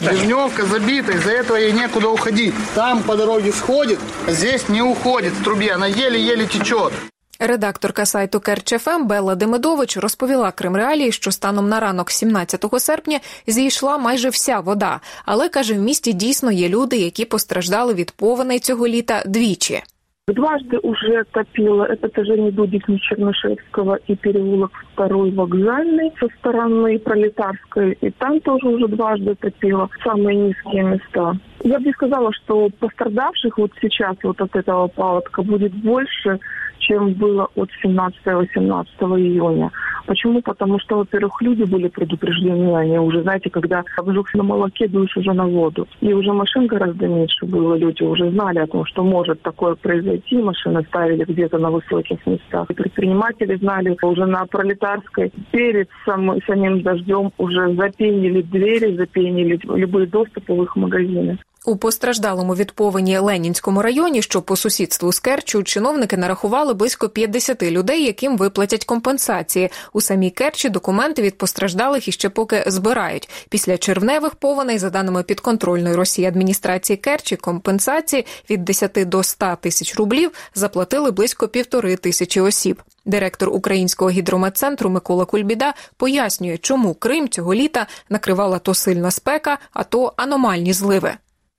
Ливневка 0.00 0.66
забита, 0.66 1.12
из-за 1.12 1.30
этого 1.30 1.56
ей 1.56 1.72
некуда 1.72 2.08
уходить. 2.08 2.54
Там 2.74 3.02
по 3.02 3.16
дороге 3.16 3.52
сходит, 3.52 3.98
а 4.26 4.32
здесь 4.32 4.68
не 4.68 4.82
уходит 4.82 5.32
в 5.32 5.44
трубе, 5.44 5.72
она 5.72 5.86
еле-еле 5.86 6.46
течет. 6.46 6.92
Редакторка 7.38 8.06
сайту 8.06 8.40
Керч.ФМ 8.40 9.06
Белла 9.06 9.34
Демидович 9.34 9.96
розповіла 9.96 10.52
Кримреалії, 10.52 11.12
що 11.12 11.32
станом 11.32 11.68
на 11.68 11.80
ранок 11.80 12.10
17 12.10 12.64
серпня 12.78 13.20
зійшла 13.46 13.98
майже 13.98 14.28
вся 14.28 14.60
вода, 14.60 15.00
але 15.24 15.48
каже, 15.48 15.74
в 15.74 15.78
місті 15.78 16.12
дійсно 16.12 16.52
є 16.52 16.68
люди, 16.68 16.96
які 16.96 17.24
постраждали 17.24 17.94
від 17.94 18.10
повеней 18.10 18.58
цього 18.58 18.88
літа 18.88 19.22
двічі. 19.26 19.82
Дважды 20.27 20.77
уже 20.83 21.23
топило. 21.31 21.83
Это 21.83 22.07
этажение 22.07 22.51
Дудикни 22.51 22.97
Чернышевского 22.97 23.95
и 24.07 24.15
переулок 24.15 24.71
второй 24.93 25.31
вокзальный 25.31 26.13
со 26.19 26.27
стороны 26.37 26.99
Пролетарской. 26.99 27.97
И 28.01 28.11
там 28.11 28.39
тоже 28.41 28.67
уже 28.67 28.87
дважды 28.87 29.35
топило. 29.35 29.89
Самые 30.03 30.37
низкие 30.37 30.83
места. 30.83 31.33
Я 31.63 31.79
бы 31.79 31.85
не 31.85 31.91
сказала, 31.93 32.31
что 32.33 32.69
пострадавших 32.79 33.57
вот 33.57 33.71
сейчас 33.81 34.15
вот 34.23 34.39
от 34.39 34.55
этого 34.55 34.87
паводка 34.87 35.41
будет 35.41 35.73
больше, 35.73 36.39
чем 36.79 37.13
было 37.13 37.49
от 37.55 37.69
17-18 37.83 38.85
июня. 39.19 39.71
Почему? 40.06 40.40
Потому 40.40 40.78
что, 40.78 40.98
во-первых, 40.98 41.42
люди 41.42 41.64
были 41.64 41.88
предупреждены, 41.88 42.76
они 42.76 42.98
уже, 42.98 43.22
знаете, 43.22 43.50
когда 43.50 43.82
обжегся 43.96 44.38
на 44.38 44.44
молоке, 44.44 44.86
дуешь 44.86 45.16
уже 45.16 45.32
на 45.32 45.46
воду. 45.46 45.88
И 46.00 46.12
уже 46.12 46.32
машин 46.32 46.66
гораздо 46.66 47.08
меньше 47.08 47.44
было, 47.44 47.74
люди 47.74 48.02
уже 48.04 48.30
знали 48.30 48.60
о 48.60 48.66
том, 48.66 48.84
что 48.86 49.02
может 49.02 49.42
такое 49.42 49.74
произойти, 49.74 50.36
машины 50.38 50.84
ставили 50.88 51.24
где-то 51.24 51.58
на 51.58 51.70
высоких 51.70 52.24
местах. 52.24 52.70
И 52.70 52.74
предприниматели 52.74 53.56
знали 53.56 53.96
уже 54.00 54.26
на 54.26 54.46
Пролетарской, 54.46 55.32
перед 55.50 55.88
сам, 56.04 56.38
самим 56.46 56.82
дождем 56.82 57.32
уже 57.38 57.74
запенили 57.74 58.42
двери, 58.42 58.96
запенили 58.96 59.58
любые 59.64 60.06
доступы 60.06 60.52
в 60.52 60.62
их 60.62 60.76
магазины. 60.76 61.38
У 61.66 61.76
постраждалому 61.76 62.54
від 62.54 62.72
повені 62.72 63.18
Ленінському 63.18 63.82
районі, 63.82 64.22
що 64.22 64.42
по 64.42 64.56
сусідству 64.56 65.12
з 65.12 65.18
Керчу, 65.18 65.62
чиновники 65.62 66.16
нарахували 66.16 66.74
близько 66.74 67.08
50 67.08 67.62
людей, 67.62 68.04
яким 68.04 68.36
виплатять 68.36 68.84
компенсації. 68.84 69.70
У 69.92 70.00
самій 70.00 70.30
Керчі 70.30 70.68
документи 70.68 71.22
від 71.22 71.38
постраждалих 71.38 72.08
іще 72.08 72.28
поки 72.28 72.64
збирають. 72.66 73.28
Після 73.48 73.78
червневих 73.78 74.34
повеней, 74.34 74.78
за 74.78 74.90
даними 74.90 75.22
підконтрольної 75.22 75.94
Росії 75.94 76.28
адміністрації 76.28 76.96
Керчі, 76.96 77.36
компенсації 77.36 78.26
від 78.50 78.64
10 78.64 79.08
до 79.08 79.22
100 79.22 79.56
тисяч 79.60 79.96
рублів 79.96 80.30
заплатили 80.54 81.10
близько 81.10 81.48
півтори 81.48 81.96
тисячі 81.96 82.40
осіб. 82.40 82.82
Директор 83.04 83.48
українського 83.48 84.10
гідрометцентру 84.10 84.90
Микола 84.90 85.24
Кульбіда 85.24 85.74
пояснює, 85.96 86.58
чому 86.58 86.94
Крим 86.94 87.28
цього 87.28 87.54
літа 87.54 87.86
накривала 88.10 88.58
то 88.58 88.74
сильна 88.74 89.10
спека, 89.10 89.58
а 89.72 89.84
то 89.84 90.12
аномальні 90.16 90.72
зливи. 90.72 91.14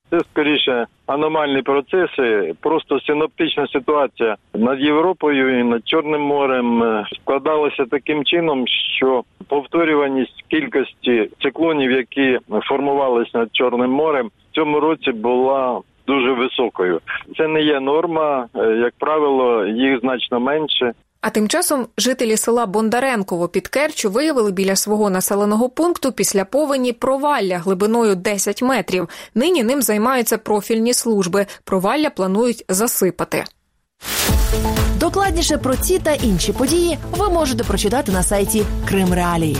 Це 0.09 0.19
скоріше 0.31 0.85
аномальні 1.05 1.61
процеси. 1.61 2.53
Просто 2.61 2.99
синоптична 2.99 3.67
ситуація 3.67 4.35
над 4.53 4.79
Європою 4.79 5.59
і 5.59 5.63
над 5.63 5.87
Чорним 5.87 6.21
морем 6.21 6.83
е, 6.83 7.05
складалася 7.21 7.85
таким 7.85 8.25
чином, 8.25 8.67
що 8.97 9.23
повторюваність 9.47 10.43
кількості 10.47 11.29
циклонів, 11.41 11.91
які 11.91 12.39
формувалися 12.63 13.37
над 13.37 13.55
Чорним 13.55 13.91
морем, 13.91 14.31
в 14.51 14.55
цьому 14.55 14.79
році 14.79 15.11
була 15.11 15.81
дуже 16.07 16.31
високою. 16.31 17.01
Це 17.37 17.47
не 17.47 17.61
є 17.61 17.79
норма, 17.79 18.47
е, 18.55 18.65
як 18.65 18.93
правило, 18.99 19.65
їх 19.65 19.99
значно 19.99 20.39
менше. 20.39 20.93
А 21.21 21.29
тим 21.29 21.47
часом 21.47 21.87
жителі 21.97 22.37
села 22.37 22.65
Бондаренково 22.65 23.47
під 23.47 23.67
Керчу 23.67 24.09
виявили 24.09 24.51
біля 24.51 24.75
свого 24.75 25.09
населеного 25.09 25.69
пункту 25.69 26.11
після 26.11 26.45
повені 26.45 26.93
провалля 26.93 27.57
глибиною 27.57 28.15
10 28.15 28.61
метрів. 28.61 29.09
Нині 29.35 29.63
ним 29.63 29.81
займаються 29.81 30.37
профільні 30.37 30.93
служби. 30.93 31.45
Провалля 31.63 32.09
планують 32.09 32.65
засипати. 32.69 33.43
Докладніше 34.99 35.57
про 35.57 35.75
ці 35.75 35.99
та 35.99 36.13
інші 36.13 36.53
події 36.53 36.97
ви 37.11 37.29
можете 37.29 37.63
прочитати 37.63 38.11
на 38.11 38.23
сайті 38.23 38.65
Крим 38.89 39.13
Реалії. 39.13 39.57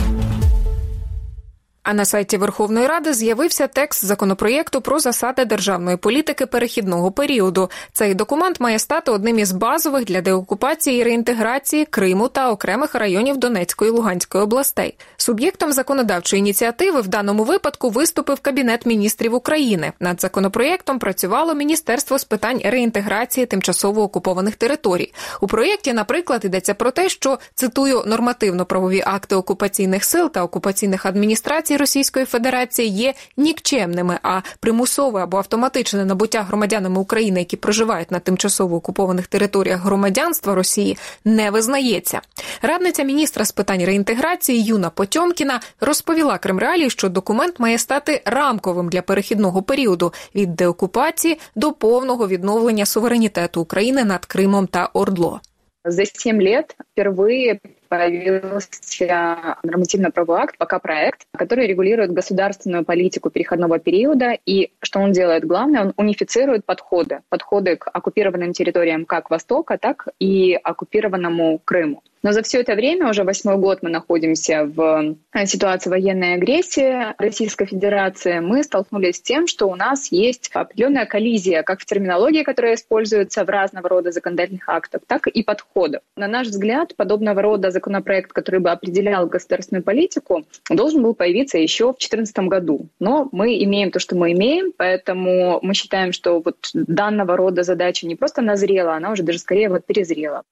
А 1.90 1.94
на 1.94 2.06
сайті 2.06 2.38
Верховної 2.38 2.88
Ради 2.88 3.14
з'явився 3.14 3.68
текст 3.68 4.06
законопроєкту 4.06 4.82
про 4.82 5.00
засади 5.00 5.46
державної 5.46 5.98
політики 5.98 6.46
перехідного 6.46 7.12
періоду. 7.12 7.70
Цей 7.94 8.14
документ 8.14 8.60
має 8.60 8.80
стати 8.80 9.12
одним 9.12 9.40
із 9.40 9.52
базових 9.52 10.06
для 10.06 10.22
деокупації 10.22 11.02
і 11.02 11.04
реінтеграції 11.04 11.86
Криму 11.86 12.28
та 12.28 12.52
окремих 12.52 12.96
районів 12.96 13.38
Донецької 13.38 13.92
і 13.92 13.94
Луганської 13.94 14.44
областей. 14.44 14.98
Суб'єктом 15.28 15.72
законодавчої 15.72 16.40
ініціативи 16.40 17.02
в 17.02 17.08
даному 17.08 17.44
випадку 17.44 17.90
виступив 17.90 18.40
Кабінет 18.40 18.86
міністрів 18.86 19.34
України. 19.34 19.92
Над 20.00 20.22
законопроєктом 20.22 21.00
працювало 21.00 21.54
Міністерство 21.54 22.20
з 22.20 22.24
питань 22.24 22.62
реінтеграції 22.64 23.46
тимчасово 23.46 24.04
окупованих 24.04 24.56
територій. 24.56 25.14
У 25.42 25.48
проєкті, 25.48 25.94
наприклад, 25.94 26.46
йдеться 26.46 26.74
про 26.74 26.92
те, 26.92 27.10
що 27.10 27.40
цитую 27.56 28.04
нормативно-правові 28.06 29.04
акти 29.06 29.36
окупаційних 29.36 30.04
сил 30.04 30.32
та 30.32 30.44
окупаційних 30.44 31.06
адміністрацій 31.06 31.78
Російської 31.78 32.26
Федерації 32.26 32.90
є 32.90 33.14
нікчемними, 33.38 34.20
а 34.24 34.42
примусове 34.60 35.24
або 35.24 35.38
автоматичне 35.38 36.06
набуття 36.06 36.44
громадянами 36.44 37.00
України, 37.00 37.40
які 37.40 37.58
проживають 37.58 38.12
на 38.12 38.20
тимчасово 38.20 38.76
окупованих 38.76 39.28
територіях 39.28 39.82
громадянства 39.82 40.56
Росії, 40.56 40.98
не 41.26 41.52
визнається. 41.52 42.22
Радниця 42.62 43.04
міністра 43.04 43.46
з 43.46 43.52
питань 43.52 43.86
реінтеграції 43.86 44.64
Юна 44.64 44.90
Потьомкіна 45.17 45.61
розповіла 45.81 46.39
Кремреалії, 46.39 46.91
що 46.91 47.09
документ 47.09 47.61
має 47.61 47.79
стати 47.79 48.23
рамковим 48.25 48.89
для 48.89 49.03
перехідного 49.03 49.63
періоду 49.63 50.13
від 50.35 50.55
деокупації 50.57 51.39
до 51.55 51.73
повного 51.73 52.29
відновлення 52.29 52.87
суверенітету 52.87 53.61
України 53.61 54.05
над 54.05 54.25
Кримом 54.25 54.67
та 54.67 54.91
Ордло. 54.93 55.41
За 55.85 56.05
7 56.05 56.41
лет 56.41 56.77
впервые 56.95 57.59
появился 57.89 59.59
нормативно-правовой 59.65 60.43
акт, 60.43 60.57
пока 60.57 60.79
проект, 60.79 61.27
который 61.37 61.67
регулирует 61.67 62.13
государственную 62.13 62.85
политику 62.85 63.31
переходного 63.31 63.79
периода. 63.81 64.39
И 64.47 64.71
что 64.81 65.01
он 65.01 65.13
делает? 65.13 65.45
Главное, 65.45 65.83
он 65.83 65.93
унифицирует 65.97 66.65
подходы. 66.65 67.21
Подходы 67.29 67.77
к 67.77 67.91
оккупированным 67.93 68.53
территориям 68.53 69.05
как 69.05 69.29
Востока, 69.31 69.77
так 69.77 70.09
и 70.21 70.55
оккупированному 70.55 71.61
Крыму. 71.65 72.03
Но 72.24 72.32
за 72.32 72.42
все 72.42 72.62
это 72.62 72.76
время, 72.76 73.10
уже 73.10 73.24
восьмой 73.24 73.58
год 73.58 73.80
мы 73.82 73.90
находимся 73.90 74.66
в 74.66 75.16
э, 75.34 75.46
ситуации 75.46 75.90
военной 75.90 76.34
агрессии 76.34 77.16
Российской 77.22 77.66
Федерации, 77.66 78.40
мы 78.40 78.64
столкнулись 78.64 79.18
с 79.18 79.22
тем, 79.22 79.48
что 79.48 79.68
у 79.68 79.76
нас 79.76 80.12
есть 80.12 80.50
определенная 80.54 81.06
коллизия 81.06 81.64
как 81.64 81.80
в 81.80 81.86
терминологии, 81.86 82.44
которая 82.44 82.76
используется 82.76 83.44
в 83.44 83.50
разного 83.50 83.90
рода 83.90 84.12
законодательных 84.12 84.68
актах, 84.68 85.02
так 85.08 85.28
и 85.28 85.44
подходов. 85.44 86.02
На 86.16 86.28
наш 86.28 86.48
взгляд, 86.48 86.96
подобного 86.96 87.42
рода 87.42 87.72
законопроект, 87.72 88.34
который 88.34 88.60
бы 88.60 88.72
определял 88.72 89.28
государственную 89.28 89.84
политику, 89.84 90.46
должен 90.70 91.04
был 91.04 91.14
появиться 91.14 91.58
еще 91.58 91.86
в 91.86 91.98
2014 91.98 92.38
году. 92.40 92.88
Но 93.00 93.30
мы 93.32 93.64
имеем 93.64 93.92
то, 93.92 94.00
что 94.00 94.16
мы 94.16 94.32
имеем, 94.32 94.74
поэтому 94.76 95.60
мы 95.62 95.74
считаем, 95.74 96.12
что 96.12 96.42
вот 96.42 96.58
данного 96.74 97.38
рода 97.38 97.64
задача 97.64 98.08
не 98.08 98.16
просто 98.16 98.42
назрела, 98.42 98.96
она 98.96 99.12
уже 99.12 99.24
даже 99.24 99.40
скорее 99.40 99.70
вот 99.70 99.86
перезрела. 99.86 100.44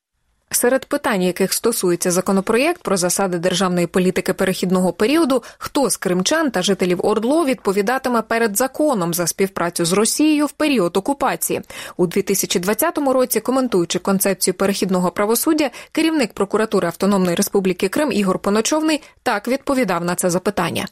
Серед 0.51 0.85
питань, 0.85 1.21
яких 1.21 1.53
стосується 1.53 2.11
законопроєкт 2.11 2.83
про 2.83 2.97
засади 2.97 3.39
державної 3.39 3.87
політики 3.87 4.33
перехідного 4.33 4.93
періоду, 4.93 5.41
хто 5.57 5.89
з 5.89 5.97
кримчан 5.97 6.51
та 6.51 6.61
жителів 6.61 7.05
Ордло 7.05 7.45
відповідатиме 7.45 8.21
перед 8.21 8.57
законом 8.57 9.13
за 9.13 9.27
співпрацю 9.27 9.85
з 9.85 9.93
Росією 9.93 10.45
в 10.45 10.51
період 10.51 10.97
окупації 10.97 11.61
у 11.97 12.07
2020 12.07 12.97
році, 12.97 13.39
коментуючи 13.41 13.99
концепцію 13.99 14.53
перехідного 14.53 15.11
правосуддя, 15.11 15.69
керівник 15.91 16.33
прокуратури 16.33 16.87
Автономної 16.87 17.35
Республіки 17.35 17.89
Крим 17.89 18.11
Ігор 18.11 18.39
Поночовний 18.39 19.01
так 19.23 19.47
відповідав 19.47 20.05
на 20.05 20.15
це 20.15 20.29
запитання. 20.29 20.85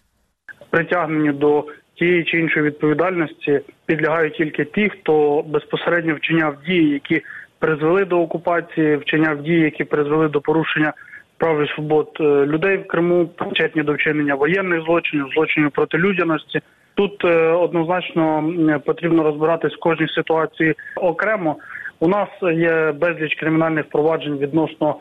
Притягненню 0.69 1.33
до 1.33 1.65
тієї 1.95 2.23
чи 2.23 2.39
іншої 2.39 2.65
відповідальності 2.65 3.61
підлягають 3.85 4.37
тільки 4.37 4.65
ті, 4.65 4.89
хто 4.89 5.41
безпосередньо 5.47 6.15
вчиняв 6.15 6.57
дії, 6.67 6.89
які 6.89 7.21
призвели 7.63 8.05
до 8.05 8.21
окупації, 8.21 8.95
вчиняв 8.95 9.43
дії, 9.43 9.59
які 9.59 9.83
призвели 9.83 10.27
до 10.27 10.41
порушення 10.41 10.93
прав 11.37 11.63
і 11.63 11.67
свобод 11.67 12.09
е, 12.19 12.23
людей 12.23 12.77
в 12.77 12.87
Криму, 12.87 13.27
причетні 13.27 13.83
до 13.83 13.93
вчинення 13.93 14.35
воєнних 14.35 14.81
злочинів, 14.85 15.25
злочинів 15.35 15.71
проти 15.71 15.97
людяності. 15.97 16.59
Тут 16.95 17.25
е, 17.25 17.47
однозначно 17.47 18.53
потрібно 18.85 19.23
розбиратись 19.23 19.73
в 19.73 19.79
кожній 19.79 20.07
ситуації 20.07 20.75
окремо. 20.95 21.55
У 21.99 22.07
нас 22.07 22.29
є 22.53 22.91
безліч 22.91 23.35
кримінальних 23.35 23.89
проваджень 23.89 24.37
відносно 24.37 24.95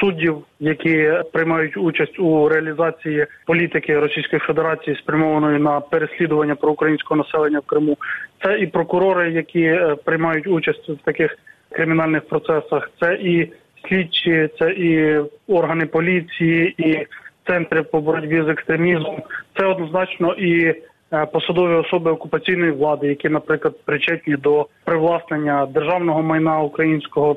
суддів, 0.00 0.38
які 0.60 1.12
приймають 1.32 1.76
участь 1.76 2.18
у 2.18 2.48
реалізації 2.48 3.26
політики 3.46 3.98
Російської 3.98 4.40
Федерації, 4.40 4.96
спрямованої 4.96 5.58
на 5.58 5.80
переслідування 5.80 6.54
проукраїнського 6.54 7.18
населення 7.18 7.58
в 7.58 7.66
Криму. 7.66 7.96
Це 8.44 8.58
і 8.58 8.66
прокурори, 8.66 9.32
які 9.32 9.62
е, 9.62 9.96
приймають 10.04 10.46
участь 10.46 10.88
в 10.88 10.98
таких 11.04 11.36
кримінальних 11.70 12.28
процесах. 12.28 12.90
Це 13.00 13.14
і 13.14 13.52
слідчі, 13.88 14.48
це 14.58 14.70
і 14.70 15.20
органи 15.46 15.86
поліції, 15.86 16.74
і 16.78 17.06
центри 17.46 17.82
по 17.82 18.00
боротьбі 18.00 18.42
з 18.42 18.48
екстремізмом. 18.48 19.22
Це 19.58 19.66
однозначно 19.66 20.34
і 20.34 20.64
е, 21.12 21.26
посадові 21.26 21.74
особи 21.74 22.10
окупаційної 22.10 22.72
влади, 22.72 23.06
які, 23.06 23.28
наприклад, 23.28 23.74
причетні 23.84 24.36
до 24.36 24.68
привласнення 24.84 25.66
державного 25.66 26.22
майна 26.22 26.60
українського, 26.60 27.36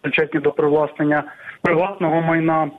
причетні 0.00 0.40
до 0.40 0.52
привласнення 0.52 1.24
приватного 1.62 2.20
майна. 2.20 2.70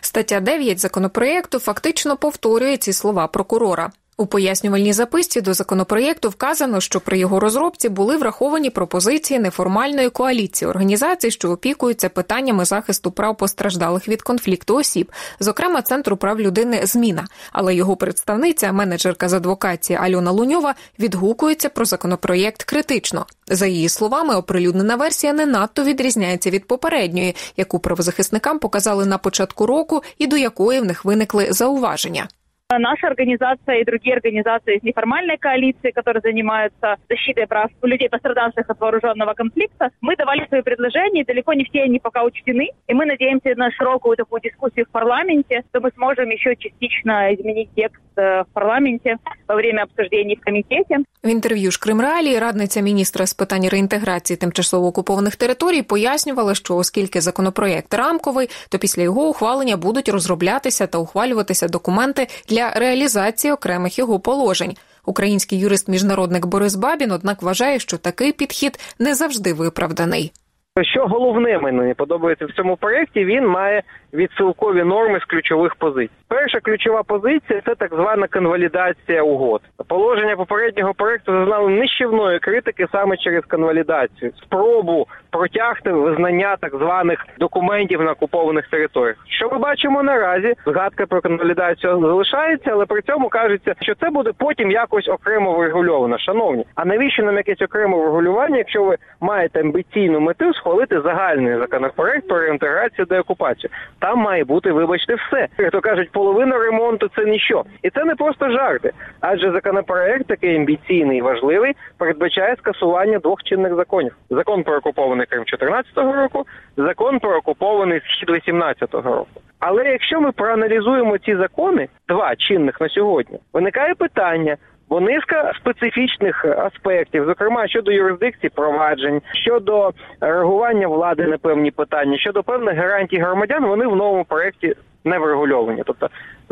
Стаття 0.00 0.40
9 0.40 0.78
законопроєкту 0.78 1.58
фактично 1.58 2.16
повторює 2.16 2.76
ці 2.76 2.92
слова 2.92 3.26
прокурора. 3.26 3.90
У 4.16 4.26
пояснювальній 4.26 4.92
записці 4.92 5.40
до 5.40 5.54
законопроєкту 5.54 6.28
вказано, 6.28 6.80
що 6.80 7.00
при 7.00 7.18
його 7.18 7.40
розробці 7.40 7.88
були 7.88 8.16
враховані 8.16 8.70
пропозиції 8.70 9.40
неформальної 9.40 10.10
коаліції 10.10 10.68
організацій, 10.68 11.30
що 11.30 11.50
опікуються 11.50 12.08
питаннями 12.08 12.64
захисту 12.64 13.10
прав 13.10 13.36
постраждалих 13.36 14.08
від 14.08 14.22
конфлікту 14.22 14.76
осіб, 14.76 15.12
зокрема 15.40 15.82
Центру 15.82 16.16
прав 16.16 16.40
людини 16.40 16.80
Зміна. 16.86 17.26
Але 17.52 17.74
його 17.74 17.96
представниця, 17.96 18.72
менеджерка 18.72 19.28
з 19.28 19.32
адвокації 19.32 19.98
Альона 19.98 20.30
Луньова, 20.30 20.74
відгукується 20.98 21.68
про 21.68 21.84
законопроєкт 21.84 22.62
критично. 22.62 23.26
За 23.48 23.66
її 23.66 23.88
словами, 23.88 24.34
оприлюднена 24.34 24.96
версія 24.96 25.32
не 25.32 25.46
надто 25.46 25.84
відрізняється 25.84 26.50
від 26.50 26.66
попередньої, 26.66 27.36
яку 27.56 27.78
правозахисникам 27.78 28.58
показали 28.58 29.06
на 29.06 29.18
початку 29.18 29.66
року, 29.66 30.02
і 30.18 30.26
до 30.26 30.36
якої 30.36 30.80
в 30.80 30.84
них 30.84 31.04
виникли 31.04 31.46
зауваження. 31.50 32.28
Наша 32.77 33.07
организация 33.07 33.81
и 33.81 33.83
другие 33.83 34.13
организации 34.13 34.77
из 34.77 34.83
неформальной 34.83 35.37
коалиции, 35.37 35.89
которые 35.89 36.21
занимаются 36.21 36.97
защитой 37.09 37.47
прав 37.47 37.71
людей, 37.81 38.09
пострадавших 38.09 38.69
от 38.69 38.79
вооруженного 38.79 39.33
конфликта, 39.33 39.89
мы 40.01 40.15
давали 40.15 40.45
свои 40.49 40.61
предложения, 40.61 41.21
и 41.21 41.25
далеко 41.25 41.53
не 41.53 41.63
все 41.65 41.81
они 41.81 41.97
пока 41.97 42.23
учтены. 42.23 42.69
И 42.87 42.93
мы 42.93 43.07
надеемся 43.07 43.55
на 43.55 43.71
широкую 43.71 44.17
такую 44.17 44.41
дискуссию 44.41 44.85
в 44.85 44.91
парламенте, 44.91 45.63
что 45.69 45.79
мы 45.81 45.89
сможем 45.95 46.29
еще 46.29 46.55
частично 46.55 47.33
изменить 47.33 47.69
текст 47.75 48.03
э, 48.17 48.43
в 48.43 48.53
парламенте 48.53 49.17
во 49.47 49.55
время 49.55 49.81
обсуждений 49.81 50.35
в 50.35 50.45
комитете. 50.45 50.97
В 51.23 51.27
інтерв'ю 51.27 51.71
ж 51.71 51.79
Кримреалії 51.79 52.39
радниця 52.39 52.81
міністра 52.81 53.25
з 53.25 53.33
питань 53.33 53.69
реінтеграції 53.69 54.37
тимчасово 54.37 54.87
окупованих 54.87 55.35
територій 55.35 55.81
пояснювала, 55.81 56.55
що 56.55 56.75
оскільки 56.75 57.21
законопроєкт 57.21 57.93
рамковий, 57.93 58.49
то 58.71 58.77
після 58.77 59.01
його 59.01 59.29
ухвалення 59.29 59.77
будуть 59.77 60.09
розроблятися 60.09 60.87
та 60.87 60.97
ухвалюватися 60.97 61.67
документи 61.67 62.27
для 62.49 62.62
реалізації 62.70 63.52
окремих 63.52 63.98
його 63.98 64.20
положень. 64.20 64.76
Український 65.06 65.58
юрист-міжнародник 65.58 66.46
Борис 66.46 66.74
Бабін, 66.74 67.10
однак, 67.10 67.42
вважає, 67.42 67.78
що 67.78 67.98
такий 67.98 68.32
підхід 68.32 68.78
не 68.98 69.14
завжди 69.14 69.52
виправданий. 69.52 70.32
Що 70.82 71.06
головне 71.06 71.58
мені 71.58 71.94
подобається 71.94 72.46
в 72.46 72.52
цьому 72.52 72.76
проєкті, 72.76 73.24
він 73.24 73.46
має 73.46 73.82
відсилкові 74.14 74.84
норми 74.84 75.20
з 75.20 75.24
ключових 75.24 75.74
позицій. 75.74 76.14
Перша 76.28 76.60
ключова 76.60 77.02
позиція 77.02 77.60
це 77.66 77.74
так 77.74 77.94
звана 77.94 78.26
конвалідація 78.26 79.22
угод. 79.22 79.60
Положення 79.88 80.36
попереднього 80.36 80.94
проекту 80.94 81.32
зазнали 81.32 81.70
нищівної 81.70 82.38
критики 82.38 82.86
саме 82.92 83.16
через 83.16 83.44
конвалідацію, 83.44 84.32
спробу 84.42 85.06
протягти 85.30 85.92
визнання 85.92 86.56
так 86.60 86.74
званих 86.76 87.26
документів 87.38 88.02
на 88.02 88.12
окупованих 88.12 88.68
територіях. 88.68 89.16
Що 89.28 89.48
ми 89.48 89.58
бачимо 89.58 90.02
наразі? 90.02 90.54
Згадка 90.66 91.06
про 91.06 91.20
конвалідацію 91.20 92.00
залишається, 92.00 92.70
але 92.72 92.86
при 92.86 93.02
цьому 93.02 93.28
кажеться, 93.28 93.74
що 93.80 93.94
це 93.94 94.10
буде 94.10 94.30
потім 94.38 94.70
якось 94.70 95.08
окремо 95.08 95.52
врегульовано. 95.52 96.18
Шановні, 96.18 96.64
а 96.74 96.84
навіщо 96.84 97.22
нам 97.22 97.36
якесь 97.36 97.62
окреме 97.62 97.98
врегулювання, 97.98 98.58
якщо 98.58 98.84
ви 98.84 98.96
маєте 99.20 99.60
амбіційну 99.60 100.20
мету 100.20 100.54
схвалити 100.64 101.00
загальний 101.00 101.58
законопроект 101.58 102.28
про 102.28 102.40
реінтеграцію 102.40 103.06
деокупацію? 103.06 103.70
Там 103.98 104.18
має 104.18 104.44
бути, 104.44 104.72
вибачте, 104.72 105.14
все. 105.14 105.48
Як 105.58 105.70
то 105.70 105.80
кажуть, 105.80 106.10
половина 106.12 106.58
ремонту 106.58 107.10
це 107.16 107.24
ніщо, 107.24 107.64
і 107.82 107.90
це 107.90 108.04
не 108.04 108.14
просто 108.14 108.50
жарти, 108.50 108.92
адже 109.20 109.52
законопроект 109.52 110.26
такий 110.26 110.56
амбіційний 110.56 111.18
і 111.18 111.22
важливий 111.22 111.72
передбачає 111.98 112.56
скасування 112.56 113.18
двох 113.18 113.42
чинних 113.42 113.74
законів: 113.74 114.16
закон 114.30 114.62
про 114.62 114.76
окупований 114.76 115.26
Крим 115.26 115.44
2014 115.44 115.96
року, 115.96 116.46
закон 116.76 117.18
про 117.18 117.36
окупований 117.36 118.00
схід 118.00 118.26
2018 118.26 118.94
року. 118.94 119.40
Але 119.58 119.84
якщо 119.84 120.20
ми 120.20 120.32
проаналізуємо 120.32 121.18
ці 121.18 121.36
закони, 121.36 121.88
два 122.08 122.36
чинних 122.36 122.80
на 122.80 122.88
сьогодні, 122.88 123.38
виникає 123.52 123.94
питання. 123.94 124.56
Бо 124.88 125.00
низка 125.00 125.52
специфічних 125.60 126.44
аспектів, 126.44 127.24
зокрема 127.24 127.68
щодо 127.68 127.92
юрисдикції 127.92 128.50
проваджень, 128.54 129.20
щодо 129.32 129.90
реагування 130.20 130.88
влади 130.88 131.24
на 131.26 131.38
певні 131.38 131.70
питання, 131.70 132.18
щодо 132.18 132.42
певних 132.42 132.76
гарантій 132.76 133.18
громадян, 133.18 133.66
вони 133.66 133.86
в 133.86 133.96
новому 133.96 134.24
проєкті 134.24 134.74
не 135.04 135.18
врегульовані. 135.18 135.82
Тобто 135.86 136.08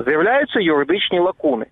з'являються 0.06 0.60
юридичні 0.60 1.18
лакуни. 1.18 1.66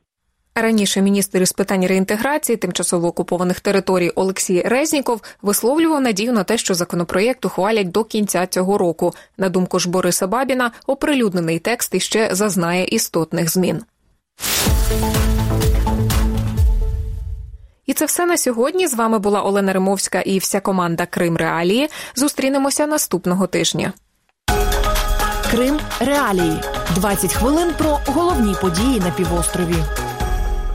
Раніше 0.55 1.03
міністр 1.03 1.39
із 1.39 1.53
питань 1.53 1.87
реінтеграції 1.87 2.57
тимчасово 2.57 3.09
окупованих 3.09 3.61
територій 3.61 4.11
Олексій 4.11 4.63
Резніков 4.63 5.21
висловлював 5.43 6.01
надію 6.01 6.33
на 6.33 6.45
те, 6.45 6.59
що 6.59 6.75
законопроєкт 6.75 7.45
ухвалять 7.45 7.91
до 7.91 8.05
кінця 8.05 8.47
цього 8.47 8.79
року. 8.79 9.13
На 9.39 9.49
думку 9.49 9.79
ж 9.79 9.91
Бориса 9.91 10.27
Бабіна, 10.27 10.71
оприлюднений 10.87 11.59
текст 11.59 11.95
іще 11.95 12.29
зазнає 12.35 12.85
істотних 12.85 13.51
змін. 13.51 13.83
І 17.87 17.93
це 17.93 18.05
все 18.05 18.27
на 18.27 18.37
сьогодні. 18.37 18.87
З 18.87 18.95
вами 18.95 19.19
була 19.19 19.43
Олена 19.43 19.73
Римовська 19.73 20.21
і 20.21 20.39
вся 20.39 20.61
команда 20.61 21.07
Крим 21.07 21.37
Реалії. 21.37 21.89
Зустрінемося 22.15 22.87
наступного 22.87 23.47
тижня. 23.47 23.93
Крим 25.51 25.81
Реалії 26.01 26.61
20 26.95 27.35
хвилин 27.35 27.71
про 27.79 27.99
головні 28.07 28.55
події 28.61 29.01
на 29.01 29.11
півострові. 29.11 29.77